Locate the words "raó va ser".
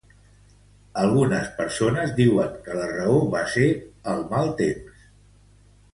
2.95-3.69